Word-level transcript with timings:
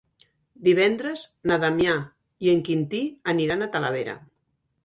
Divendres 0.67 1.25
na 1.51 1.59
Damià 1.65 1.93
i 2.47 2.51
en 2.57 2.65
Quintí 2.71 3.03
aniran 3.35 3.63
a 3.67 3.73
Talavera. 3.77 4.21